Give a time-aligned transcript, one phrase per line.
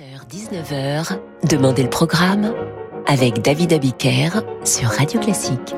[0.00, 2.54] 18h-19h, Demandez le programme
[3.06, 4.30] avec David Abiker
[4.64, 5.74] sur Radio Classique.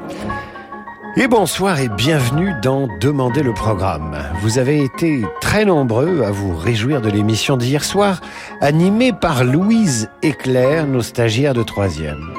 [1.16, 4.16] Et bonsoir et bienvenue dans Demandez le programme.
[4.40, 8.20] Vous avez été très nombreux à vous réjouir de l'émission d'hier soir,
[8.60, 10.34] animée par Louise et
[10.86, 12.32] nos stagiaires de troisième.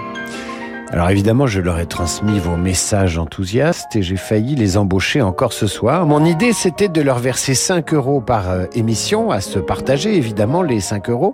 [0.93, 5.51] Alors évidemment, je leur ai transmis vos messages enthousiastes et j'ai failli les embaucher encore
[5.51, 6.05] ce soir.
[6.05, 10.61] Mon idée, c'était de leur verser 5 euros par euh, émission, à se partager évidemment
[10.61, 11.33] les 5 euros.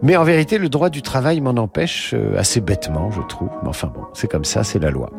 [0.00, 3.50] Mais en vérité, le droit du travail m'en empêche euh, assez bêtement, je trouve.
[3.62, 5.10] Mais enfin bon, c'est comme ça, c'est la loi.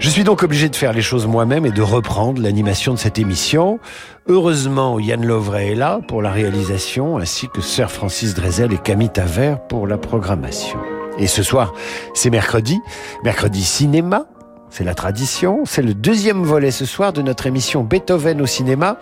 [0.00, 3.18] Je suis donc obligé de faire les choses moi-même et de reprendre l'animation de cette
[3.18, 3.80] émission.
[4.26, 9.08] Heureusement, Yann Lovray est là pour la réalisation, ainsi que Sir Francis Drezel et Camille
[9.08, 10.78] Taver pour la programmation.
[11.18, 11.74] Et ce soir,
[12.14, 12.80] c'est mercredi,
[13.24, 14.26] mercredi cinéma.
[14.70, 15.64] C'est la tradition.
[15.64, 18.98] C'est le deuxième volet ce soir de notre émission Beethoven au cinéma.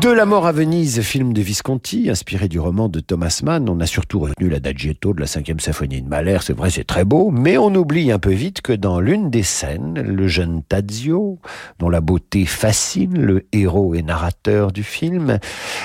[0.00, 3.68] De la mort à Venise, film de Visconti, inspiré du roman de Thomas Mann.
[3.68, 6.38] On a surtout retenu l'adagietto de la cinquième symphonie de Mahler.
[6.40, 9.42] C'est vrai, c'est très beau, mais on oublie un peu vite que dans l'une des
[9.42, 11.38] scènes, le jeune Tadzio,
[11.80, 15.38] dont la beauté fascine le héros et narrateur du film,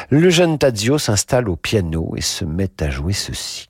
[0.09, 3.67] le jeune Tadzio s'installe au piano et se met à jouer ceci.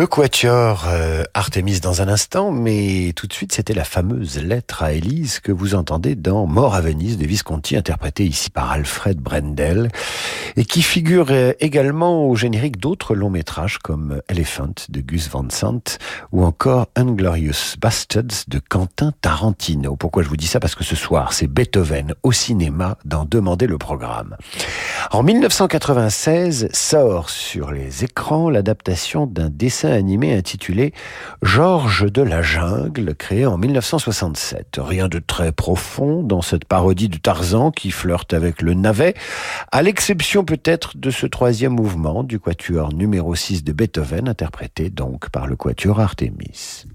[0.00, 4.82] Le quatuor euh, Artemis dans un instant, mais tout de suite c'était la fameuse lettre
[4.82, 9.18] à Élise que vous entendez dans Mort à Venise de Visconti, interprétée ici par Alfred
[9.18, 9.88] Brendel,
[10.56, 15.46] et qui figure euh, également au générique d'autres longs métrages comme Elephant de Gus Van
[15.48, 15.96] Sant
[16.30, 19.96] ou encore Unglorious Bastards de Quentin Tarantino.
[19.96, 20.60] Pourquoi je vous dis ça?
[20.60, 24.36] Parce que ce soir c'est Beethoven au cinéma dans Demander le programme.
[25.10, 30.92] En 1996 sort sur les écrans l'adaptation d'un dessin animé intitulé
[31.42, 34.78] Georges de la jungle, créé en 1967.
[34.78, 39.14] Rien de très profond dans cette parodie de Tarzan qui flirte avec le navet,
[39.72, 45.30] à l'exception peut-être de ce troisième mouvement du quatuor numéro 6 de Beethoven, interprété donc
[45.30, 46.86] par le quatuor Artemis.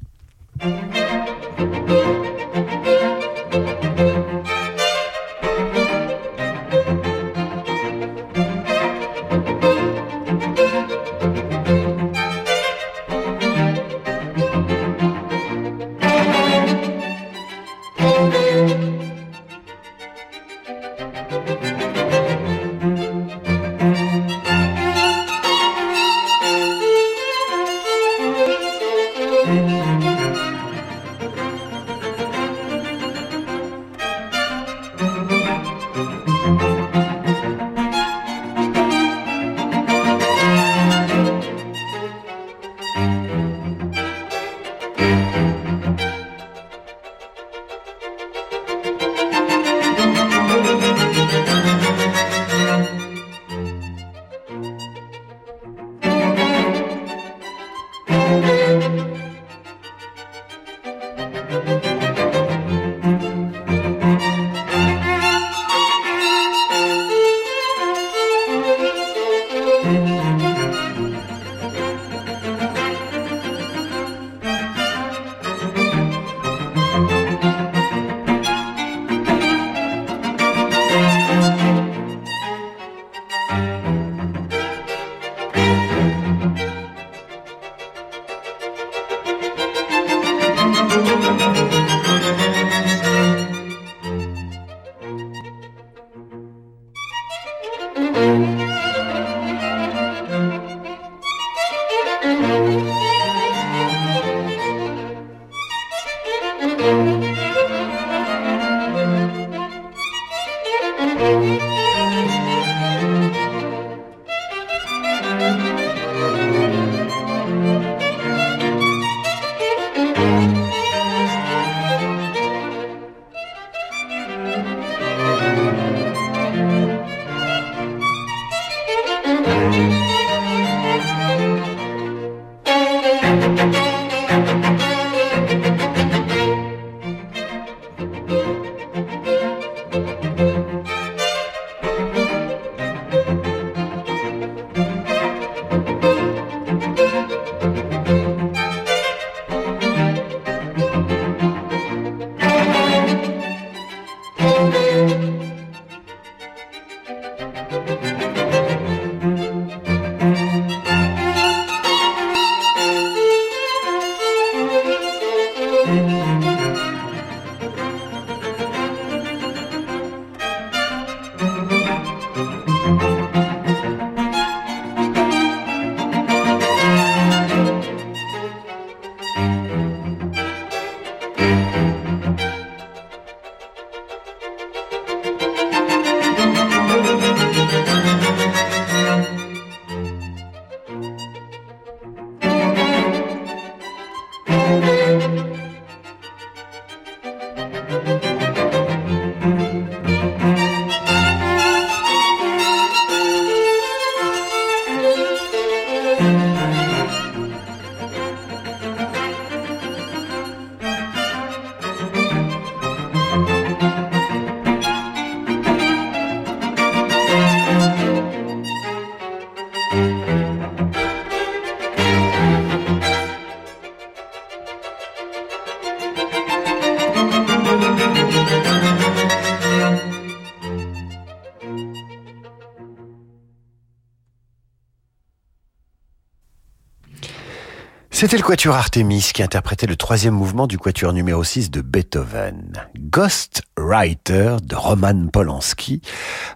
[238.25, 242.73] C'était le quatuor Artemis qui interprétait le troisième mouvement du quatuor numéro 6 de Beethoven.
[242.97, 246.01] Ghost Writer de Roman Polanski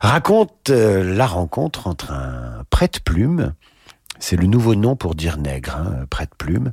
[0.01, 3.53] raconte euh, la rencontre entre un prête-plume
[4.17, 6.71] C'est le nouveau nom pour dire nègre, hein, près plume.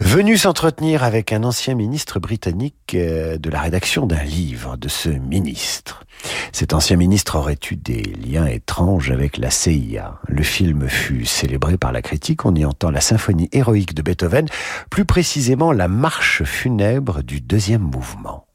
[0.00, 5.08] Venu s'entretenir avec un ancien ministre britannique euh, de la rédaction d'un livre de ce
[5.08, 6.02] ministre.
[6.52, 10.20] Cet ancien ministre aurait eu des liens étranges avec la CIA.
[10.26, 12.44] Le film fut célébré par la critique.
[12.44, 14.46] On y entend la symphonie héroïque de Beethoven,
[14.90, 18.45] plus précisément la marche funèbre du deuxième mouvement.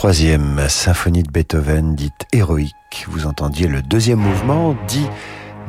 [0.00, 3.04] Troisième symphonie de Beethoven dite héroïque.
[3.06, 5.06] Vous entendiez le deuxième mouvement dit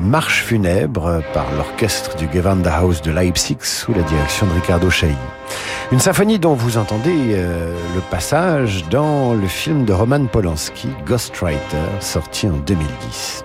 [0.00, 5.14] marche funèbre par l'orchestre du Gewandhaus de Leipzig sous la direction de Riccardo Chailly.
[5.92, 11.60] Une symphonie dont vous entendez euh, le passage dans le film de Roman Polanski, Ghostwriter,
[12.00, 13.44] sorti en 2010.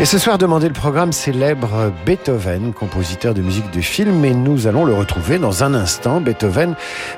[0.00, 4.68] Et ce soir, demander le programme célèbre Beethoven, compositeur de musique de film, et nous
[4.68, 6.76] allons le retrouver dans un instant, Beethoven,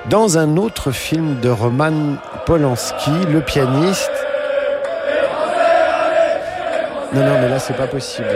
[0.09, 2.17] dans un autre film de Roman
[2.47, 4.11] Polanski, le pianiste.
[7.13, 8.29] Non, non, mais là, c'est pas possible.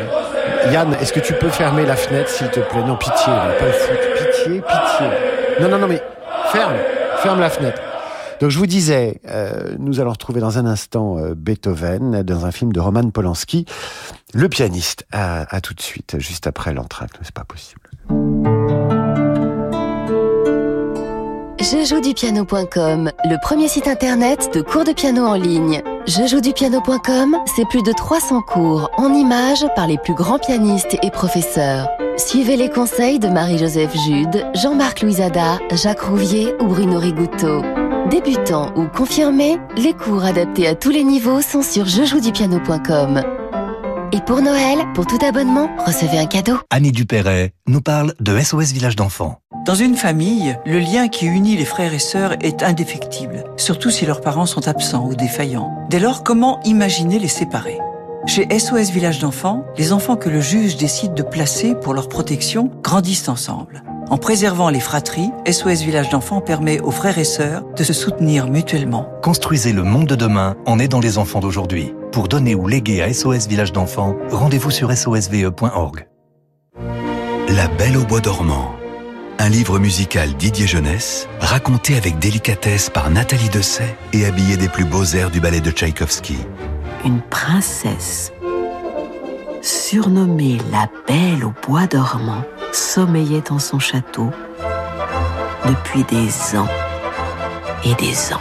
[0.70, 2.84] Yann, est-ce que tu peux fermer la fenêtre, s'il te plaît?
[2.86, 3.98] Non, pitié, pas le foot.
[4.14, 5.06] Pitié, pitié.
[5.58, 6.02] Non, non, non, mais
[6.52, 6.74] ferme,
[7.16, 7.80] ferme la fenêtre.
[8.40, 12.50] Donc je vous disais, euh, nous allons retrouver dans un instant euh, Beethoven dans un
[12.50, 13.66] film de Roman Polanski,
[14.32, 15.06] le pianiste.
[15.12, 17.80] À, tout de suite, juste après l'entracte, c'est pas possible.
[21.60, 25.82] Je joue du piano.com, le premier site internet de cours de piano en ligne.
[26.06, 30.38] Je joue du piano.com, c'est plus de 300 cours en images par les plus grands
[30.38, 31.88] pianistes et professeurs.
[32.16, 37.62] Suivez les conseils de Marie-Joseph Jude, Jean-Marc Louisada, Jacques Rouvier ou Bruno Rigouteau.
[38.14, 43.22] Débutants ou confirmés, les cours adaptés à tous les niveaux sont sur jejoudupiano.com.
[44.12, 46.56] Et pour Noël, pour tout abonnement, recevez un cadeau.
[46.70, 49.40] Annie Dupéret nous parle de SOS Village d'enfants.
[49.66, 54.06] Dans une famille, le lien qui unit les frères et sœurs est indéfectible, surtout si
[54.06, 55.74] leurs parents sont absents ou défaillants.
[55.90, 57.80] Dès lors, comment imaginer les séparer?
[58.26, 62.70] Chez SOS Village d'enfants, les enfants que le juge décide de placer pour leur protection
[62.80, 63.82] grandissent ensemble.
[64.10, 68.48] En préservant les fratries, SOS Village d'enfants permet aux frères et sœurs de se soutenir
[68.48, 69.08] mutuellement.
[69.22, 71.94] Construisez le monde de demain en aidant les enfants d'aujourd'hui.
[72.12, 76.06] Pour donner ou léguer à SOS Village d'enfants, rendez-vous sur sosve.org.
[77.48, 78.74] La Belle au bois dormant.
[79.38, 84.84] Un livre musical Didier Jeunesse, raconté avec délicatesse par Nathalie Dessay et habillé des plus
[84.84, 86.36] beaux airs du ballet de Tchaïkovski.
[87.04, 88.32] Une princesse,
[89.60, 94.30] surnommée la Belle au bois dormant, sommeillait en son château
[95.66, 96.68] depuis des ans
[97.84, 98.40] et des ans.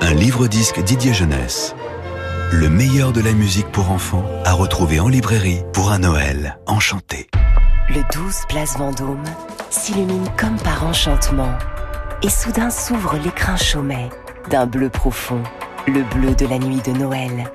[0.00, 1.74] Un livre-disque Didier Jeunesse.
[2.52, 7.28] Le meilleur de la musique pour enfants à retrouver en librairie pour un Noël enchanté.
[7.88, 9.24] Le 12 Place Vendôme
[9.70, 11.52] s'illumine comme par enchantement
[12.22, 14.08] et soudain s'ouvre l'écrin chaumet
[14.50, 15.42] d'un bleu profond,
[15.86, 17.50] le bleu de la nuit de Noël.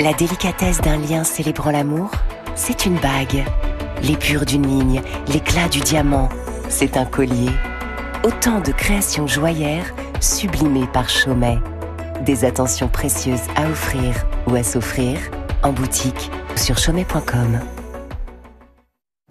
[0.00, 2.10] La délicatesse d'un lien célébrant l'amour,
[2.54, 3.44] c'est une bague
[4.02, 6.28] l'épure d'une ligne, l'éclat du diamant.
[6.68, 7.50] C'est un collier.
[8.24, 9.86] Autant de créations joyeures
[10.20, 11.58] sublimées par Chaumet.
[12.24, 14.14] Des attentions précieuses à offrir
[14.46, 15.18] ou à s'offrir
[15.62, 17.60] en boutique ou sur chaumet.com.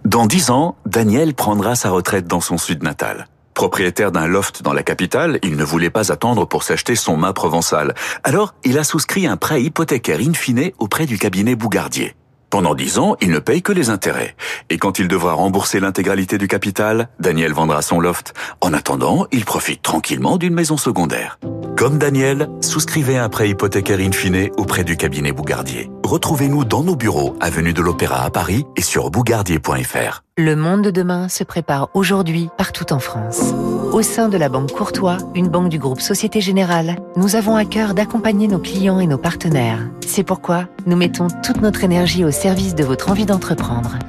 [0.05, 3.27] Dans dix ans, Daniel prendra sa retraite dans son sud natal.
[3.53, 7.33] Propriétaire d'un loft dans la capitale, il ne voulait pas attendre pour s'acheter son mât
[7.33, 7.95] provençal.
[8.23, 12.15] Alors, il a souscrit un prêt hypothécaire in fine auprès du cabinet Bougardier.
[12.49, 14.35] Pendant dix ans, il ne paye que les intérêts.
[14.69, 18.33] Et quand il devra rembourser l'intégralité du capital, Daniel vendra son loft.
[18.61, 21.39] En attendant, il profite tranquillement d'une maison secondaire.
[21.75, 25.89] Comme Daniel, souscrivez un prêt hypothécaire in fine auprès du cabinet Bougardier.
[26.07, 30.21] Retrouvez-nous dans nos bureaux, avenue de l'Opéra à Paris et sur bougardier.fr.
[30.37, 33.53] Le monde de demain se prépare aujourd'hui partout en France.
[33.91, 37.65] Au sein de la Banque Courtois, une banque du groupe Société Générale, nous avons à
[37.65, 39.81] cœur d'accompagner nos clients et nos partenaires.
[39.99, 43.99] C'est pourquoi nous mettons toute notre énergie au service de votre envie d'entreprendre.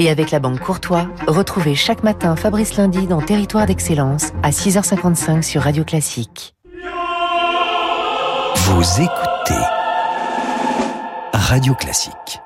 [0.00, 5.42] Et avec la Banque Courtois, retrouvez chaque matin Fabrice Lundi dans Territoire d'Excellence à 6h55
[5.42, 6.56] sur Radio Classique.
[8.56, 9.62] Vous écoutez
[11.44, 12.40] Radio Classique.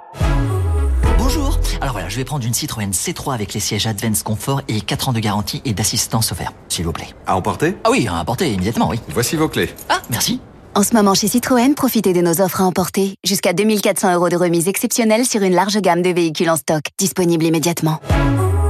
[1.19, 1.61] Bonjour.
[1.81, 5.11] Alors voilà, je vais prendre une Citroën C3 avec les sièges Advance Comfort et 4
[5.11, 7.07] ans de garantie et d'assistance offerte, s'il vous plaît.
[7.25, 7.77] À emporter?
[7.85, 8.99] Ah oui, à emporter immédiatement, oui.
[9.11, 9.71] Voici vos clés.
[9.89, 10.41] Ah, merci.
[10.75, 13.15] En ce moment chez Citroën, profitez de nos offres à emporter.
[13.25, 16.83] Jusqu'à 2400 euros de remise exceptionnelle sur une large gamme de véhicules en stock.
[16.99, 18.01] Disponible immédiatement.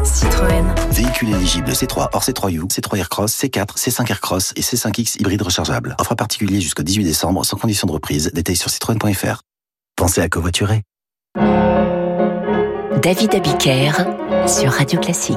[0.05, 0.67] Citroën.
[0.91, 5.97] Véhicule éligible C3 hors C3U, C3 Aircross, C4, C5 Aircross et C5X hybride rechargeable.
[5.99, 8.31] Offre particulier jusqu'au 18 décembre sans condition de reprise.
[8.35, 9.41] Détails sur citroën.fr.
[9.99, 10.85] Pensez à covoiturer.
[13.03, 13.91] David Abiker
[14.47, 15.37] sur Radio Classique.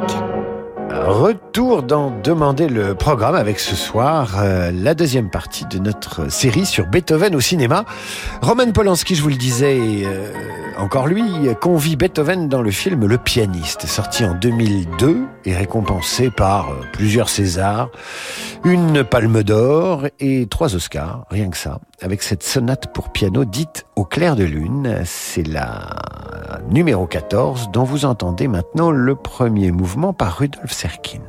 [0.91, 6.67] Retour dans Demander le programme avec ce soir euh, la deuxième partie de notre série
[6.67, 7.85] sur Beethoven au cinéma.
[8.43, 10.31] Roman Polanski, je vous le disais, euh,
[10.77, 11.25] encore lui,
[11.59, 17.29] convie Beethoven dans le film Le pianiste, sorti en 2002 et récompensé par euh, plusieurs
[17.29, 17.89] Césars,
[18.63, 23.85] une Palme d'Or et trois Oscars, rien que ça, avec cette sonate pour piano dite
[23.95, 25.01] Au clair de lune.
[25.05, 25.89] C'est la
[26.69, 31.21] numéro 14 dont vous entendez maintenant le premier mouvement par Rudolf Serkin.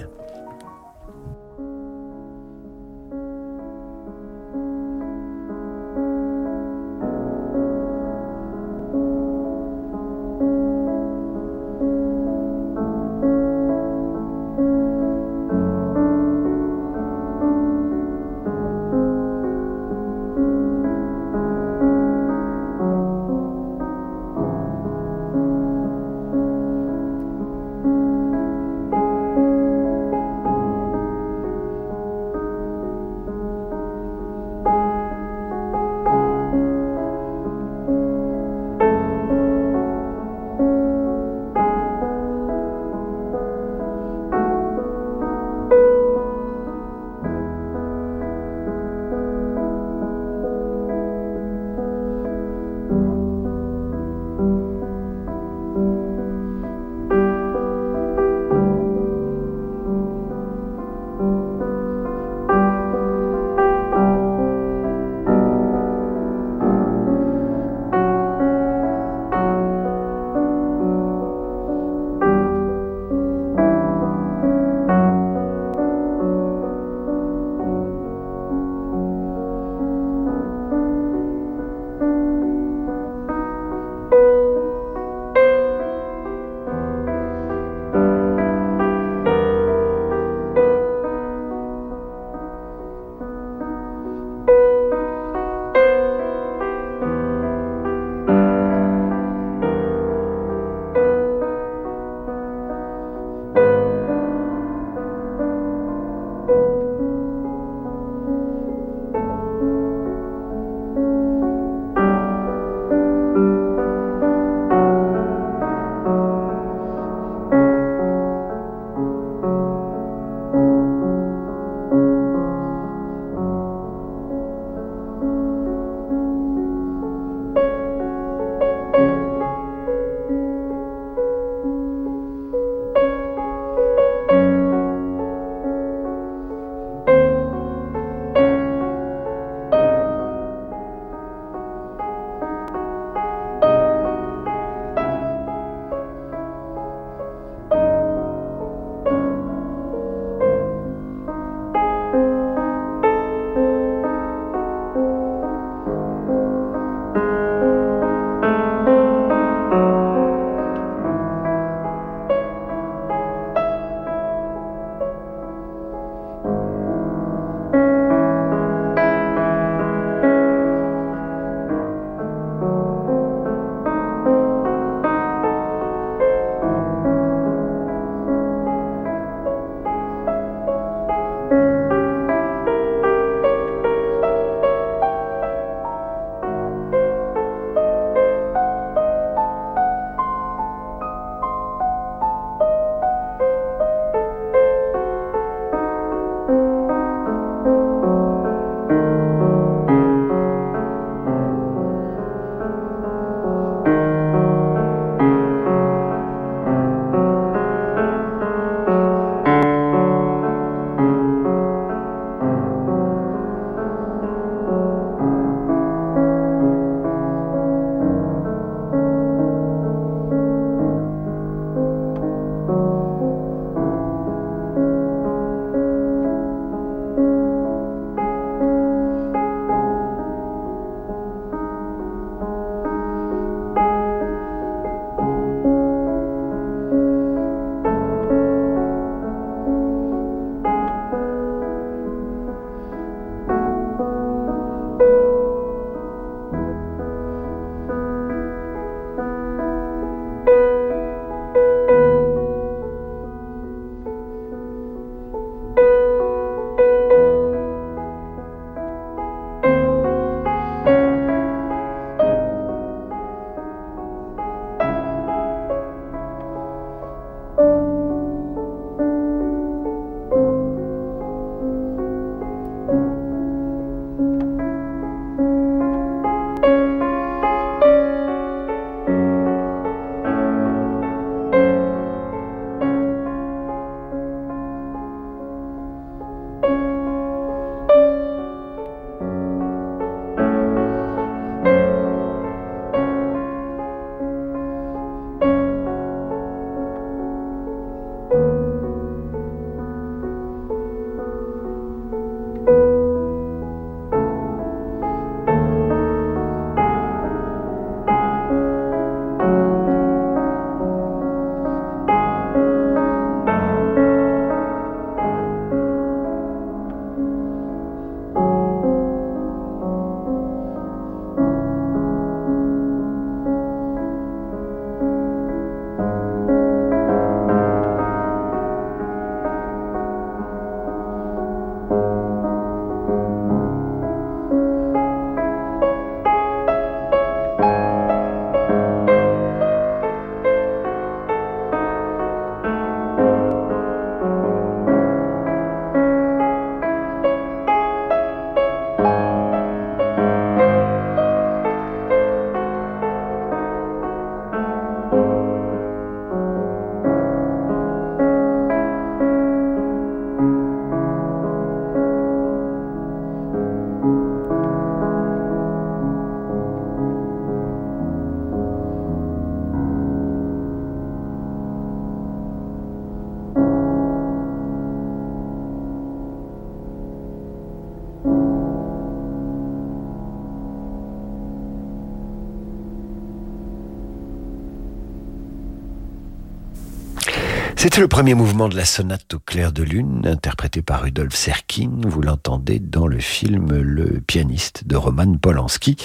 [387.83, 391.90] C'était le premier mouvement de la sonate au clair de lune, interprété par Rudolf Serkin.
[392.05, 395.97] Vous l'entendez dans le film Le pianiste de Roman Polanski.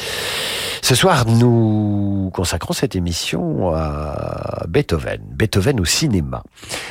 [0.81, 5.21] Ce soir, nous consacrons cette émission à Beethoven.
[5.29, 6.41] Beethoven au cinéma.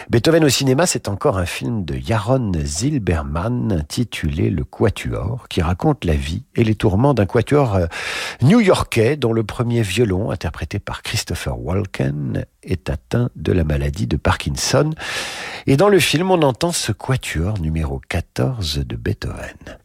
[0.09, 6.05] Beethoven au cinéma, c'est encore un film de Jaron Zilberman intitulé Le Quatuor, qui raconte
[6.05, 7.87] la vie et les tourments d'un quatuor euh,
[8.40, 14.16] new-yorkais dont le premier violon, interprété par Christopher Walken, est atteint de la maladie de
[14.16, 14.90] Parkinson.
[15.66, 19.79] Et dans le film, on entend ce quatuor numéro 14 de Beethoven.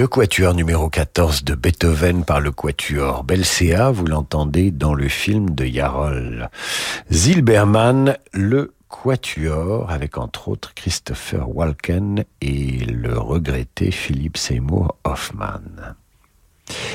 [0.00, 5.50] Le quatuor numéro 14 de Beethoven par le quatuor Belcea, vous l'entendez dans le film
[5.50, 6.48] de Jarol
[7.12, 15.60] Zilberman, le quatuor, avec entre autres Christopher Walken et le regretté Philippe Seymour Hoffman.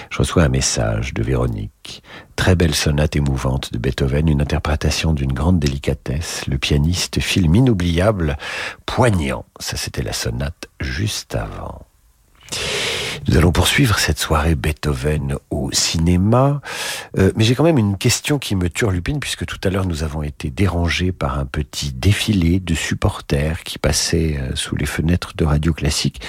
[0.10, 2.02] Je reçois un message de Véronique.
[2.36, 6.48] Très belle sonate émouvante de Beethoven, une interprétation d'une grande délicatesse.
[6.48, 8.36] Le pianiste, film inoubliable,
[8.88, 9.46] poignant.
[9.60, 11.86] Ça, c'était la sonate juste avant.
[13.28, 16.62] Nous allons poursuivre cette soirée Beethoven au cinéma,
[17.18, 20.04] euh, mais j'ai quand même une question qui me turlupine puisque tout à l'heure nous
[20.04, 25.34] avons été dérangés par un petit défilé de supporters qui passaient euh, sous les fenêtres
[25.36, 26.22] de Radio Classique.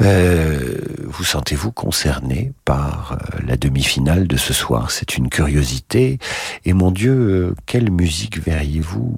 [0.00, 4.90] Euh, vous sentez-vous concerné par la demi-finale de ce soir?
[4.90, 6.18] C'est une curiosité.
[6.64, 9.16] Et mon Dieu, quelle musique verriez-vous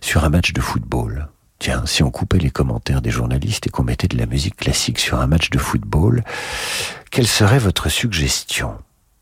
[0.00, 1.28] sur un match de football?
[1.58, 4.98] Tiens, si on coupait les commentaires des journalistes et qu'on mettait de la musique classique
[4.98, 6.22] sur un match de football,
[7.10, 8.78] quelle serait votre suggestion?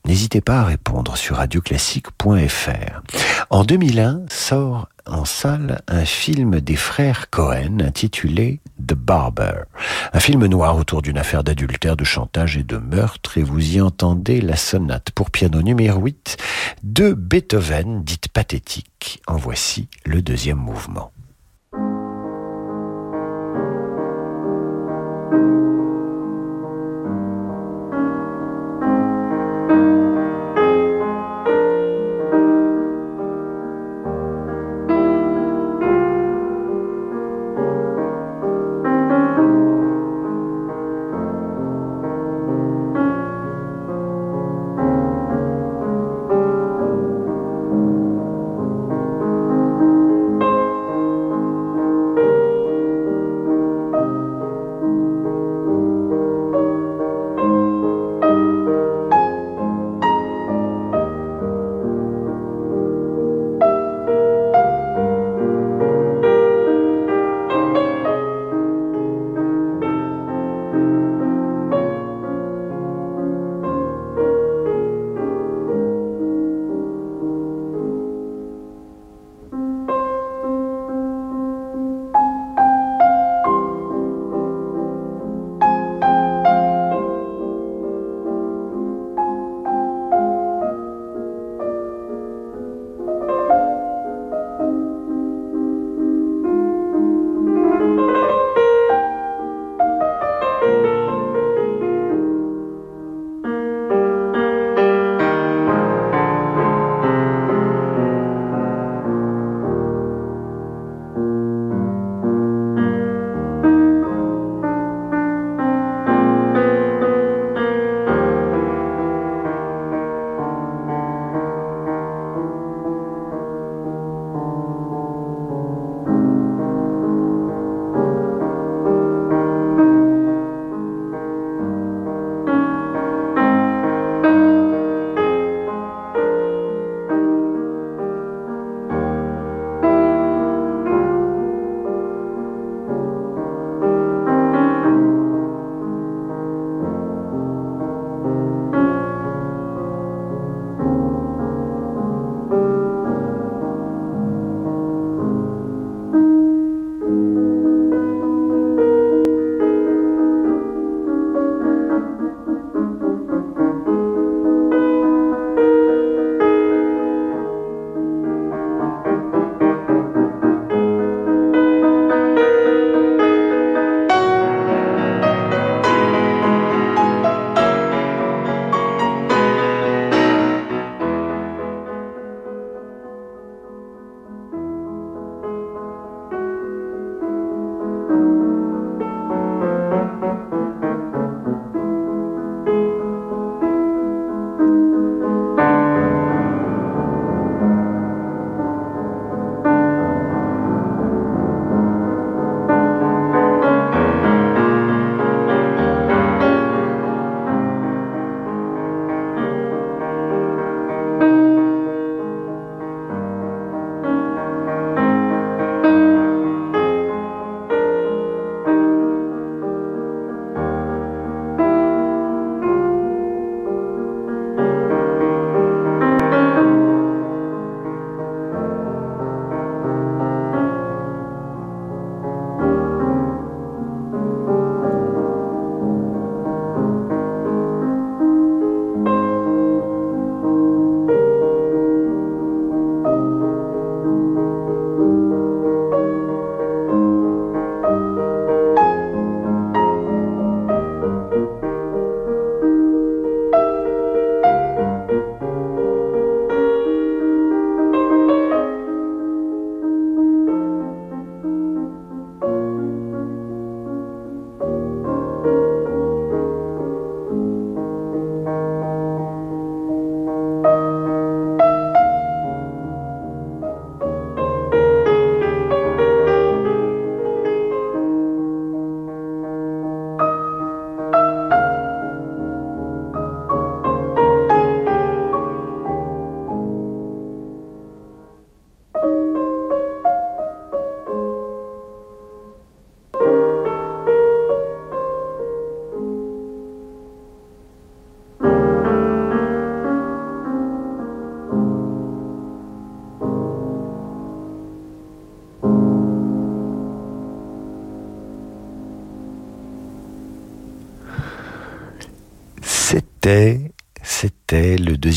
[0.06, 3.02] N'hésitez pas à répondre sur radioclassique.fr.
[3.50, 9.64] En 2001 sort en salle un film des frères Cohen intitulé The Barber.
[10.12, 13.80] Un film noir autour d'une affaire d'adultère, de chantage et de meurtre et vous y
[13.80, 16.36] entendez la sonate pour piano numéro 8
[16.84, 19.22] de Beethoven, dite pathétique.
[19.26, 21.12] En voici le deuxième mouvement.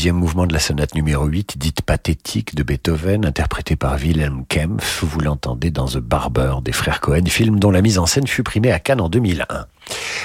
[0.00, 5.04] Deuxième mouvement de la sonate numéro 8, dite pathétique de Beethoven, interprété par Wilhelm Kempf.
[5.04, 8.42] Vous l'entendez dans The Barber des frères Cohen, film dont la mise en scène fut
[8.42, 9.66] primée à Cannes en 2001.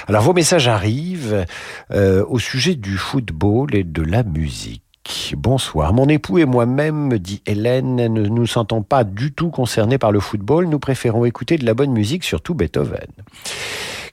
[0.07, 1.45] Alors vos messages arrivent
[1.91, 5.33] euh, au sujet du football et de la musique.
[5.35, 5.91] Bonsoir.
[5.91, 10.13] Mon époux et moi-même, me dit Hélène, ne nous sentons pas du tout concernés par
[10.13, 10.67] le football.
[10.67, 13.09] Nous préférons écouter de la bonne musique, surtout Beethoven.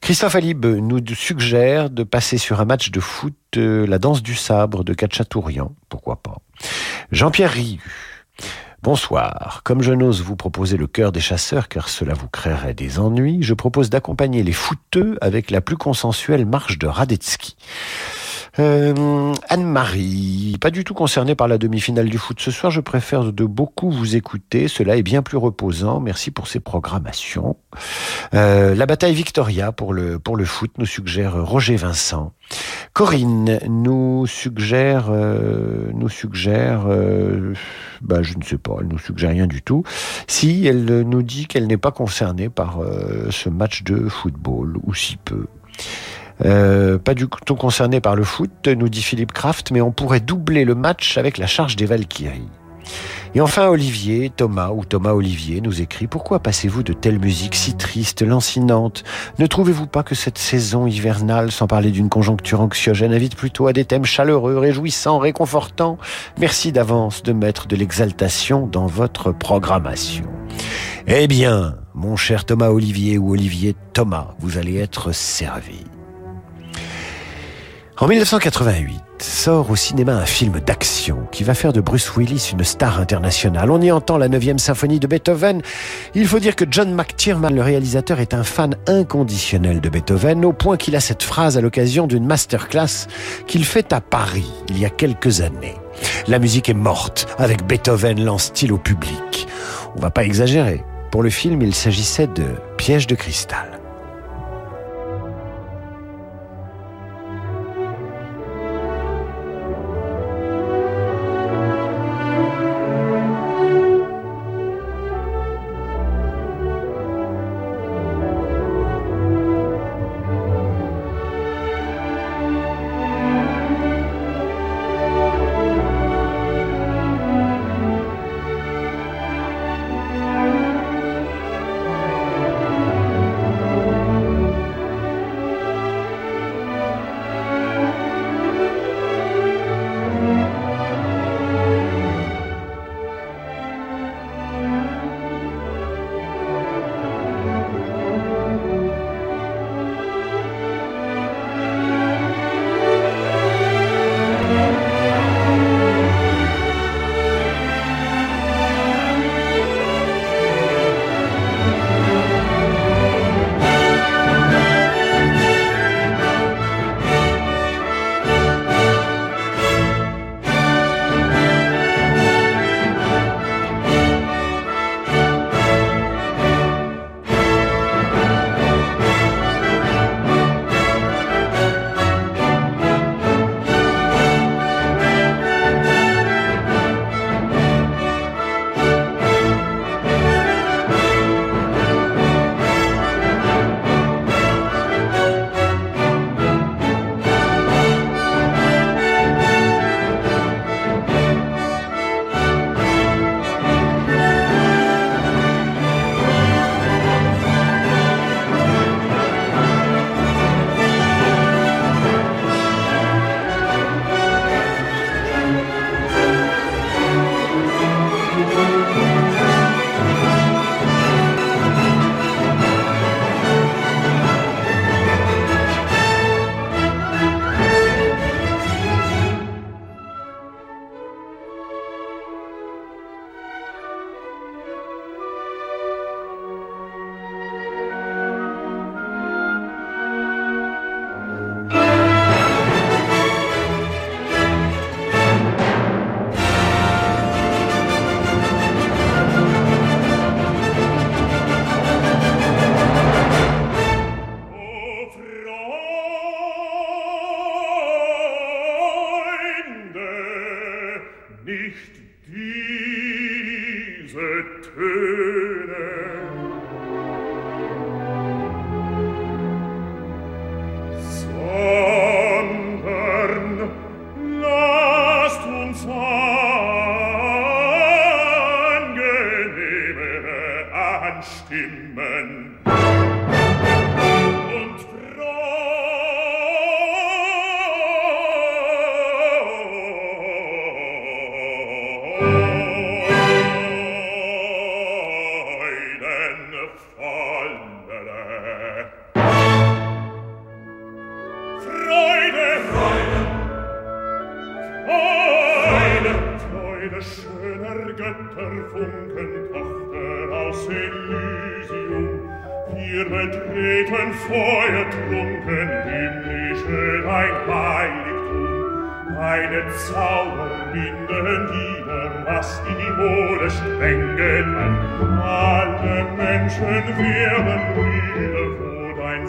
[0.03, 4.35] Christophe Alib nous suggère de passer sur un match de foot euh, la danse du
[4.35, 5.77] sabre de Katchatourian.
[5.89, 6.39] Pourquoi pas?
[7.13, 7.79] Jean-Pierre Riu.
[8.83, 9.61] Bonsoir.
[9.63, 13.45] Comme je n'ose vous proposer le cœur des chasseurs car cela vous créerait des ennuis,
[13.45, 17.57] je propose d'accompagner les footeux avec la plus consensuelle marche de Radetzky.
[18.59, 23.33] Euh, Anne-Marie, pas du tout concernée par la demi-finale du foot ce soir, je préfère
[23.33, 27.57] de beaucoup vous écouter, cela est bien plus reposant, merci pour ces programmations.
[28.35, 32.33] Euh, la bataille Victoria pour le, pour le foot nous suggère Roger Vincent.
[32.93, 36.87] Corinne nous suggère, euh, nous suggère,
[38.03, 39.83] bah, je ne sais pas, elle nous suggère rien du tout.
[40.27, 42.81] Si elle nous dit qu'elle n'est pas concernée par
[43.31, 45.47] ce match de football, ou si peu.
[46.45, 50.21] Euh, pas du tout concerné par le foot, nous dit Philippe Kraft, mais on pourrait
[50.21, 52.49] doubler le match avec la charge des Valkyries.
[53.35, 57.75] Et enfin, Olivier, Thomas ou Thomas Olivier nous écrit Pourquoi passez-vous de telle musique si
[57.75, 59.05] triste, lancinante
[59.39, 63.73] Ne trouvez-vous pas que cette saison hivernale, sans parler d'une conjoncture anxiogène, invite plutôt à
[63.73, 65.97] des thèmes chaleureux, réjouissants, réconfortants?
[66.39, 70.25] Merci d'avance de mettre de l'exaltation dans votre programmation.
[71.07, 75.85] Eh bien, mon cher Thomas Olivier ou Olivier Thomas, vous allez être servi.
[78.03, 82.65] En 1988, sort au cinéma un film d'action qui va faire de Bruce Willis une
[82.65, 83.71] star internationale.
[83.71, 85.63] On y entend la 9 symphonie de Beethoven.
[86.17, 90.53] Il faut dire que John McTiernan, le réalisateur, est un fan inconditionnel de Beethoven, au
[90.53, 93.07] point qu'il a cette phrase à l'occasion d'une masterclass
[93.47, 95.77] qu'il fait à Paris il y a quelques années.
[96.27, 99.47] La musique est morte, avec Beethoven lance-t-il au public?
[99.97, 100.85] On va pas exagérer.
[101.13, 102.47] Pour le film, il s'agissait de
[102.79, 103.82] Piège de cristal.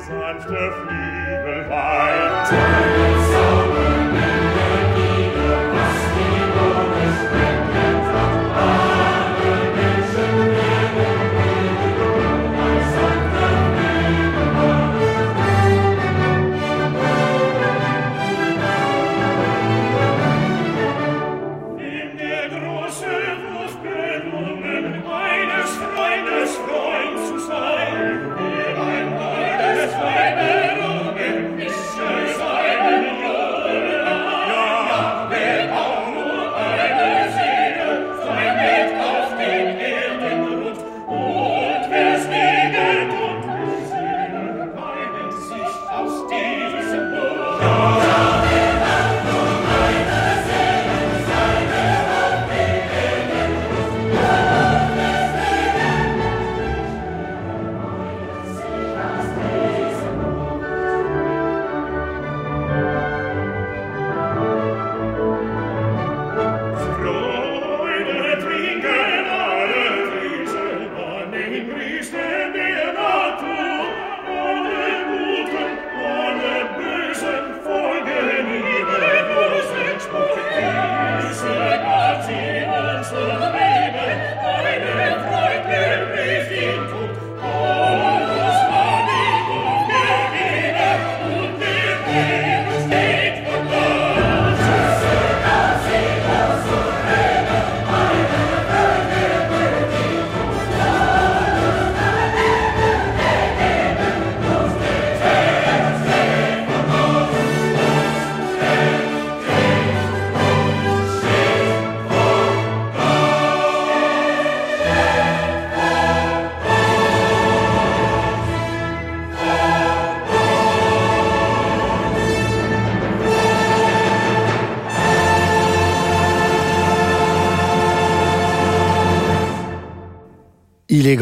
[0.07, 3.12] sanfte Flügel weit.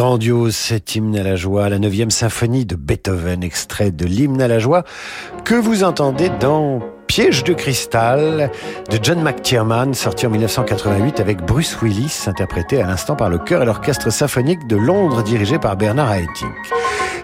[0.02, 4.48] Grandiose cet hymne à la joie, la neuvième symphonie de Beethoven, extrait de l'hymne à
[4.48, 4.84] la joie
[5.46, 8.50] que vous entendez dans Piège de cristal
[8.90, 13.62] de John McTiernan, sorti en 1988 avec Bruce Willis, interprété à l'instant par le chœur
[13.62, 16.56] et l'orchestre symphonique de Londres dirigé par Bernard Haitink.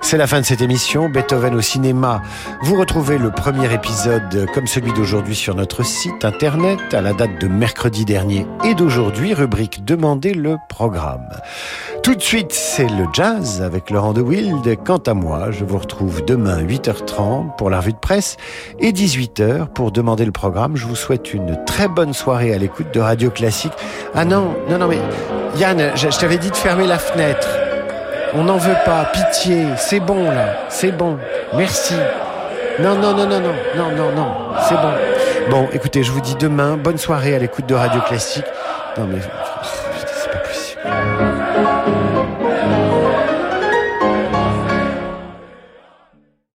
[0.10, 2.22] C'est la fin de cette émission, Beethoven au cinéma.
[2.62, 7.42] Vous retrouvez le premier épisode comme celui d'aujourd'hui sur notre site internet à la date
[7.42, 11.28] de mercredi dernier et d'aujourd'hui, rubrique Demandez le programme.
[12.04, 14.78] Tout de suite, c'est le jazz avec Laurent de Wild.
[14.86, 18.38] Quant à moi, je vous retrouve demain 8h30 pour la revue de presse
[18.80, 20.78] et 18h pour demander le programme.
[20.78, 23.74] Je vous souhaite une très bonne soirée à l'écoute de Radio Classique.
[24.16, 25.00] Ah non, non, non, mais
[25.58, 27.67] Yann, je, je t'avais dit de fermer la fenêtre.
[28.34, 31.18] On n'en veut pas, pitié, c'est bon là, c'est bon,
[31.56, 31.96] merci.
[32.80, 34.36] Non, non, non, non, non, non, non, non,
[34.68, 34.92] c'est bon.
[35.50, 38.46] Bon, écoutez, je vous dis demain, bonne soirée à l'écoute de Radio Classique.
[38.98, 40.82] Non mais, c'est pas possible.